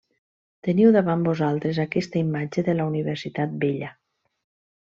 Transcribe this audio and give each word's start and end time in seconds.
Teniu 0.67 0.93
davant 0.95 1.25
vosaltres 1.27 1.81
aquesta 1.85 2.21
imatge 2.23 2.65
de 2.71 2.75
la 2.81 2.91
universitat 2.95 3.55
vella. 3.67 3.93